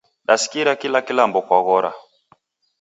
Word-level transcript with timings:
Dasikira 0.27 0.71
kila 0.81 0.99
kilambo 1.07 1.39
kwaghora 1.47 1.89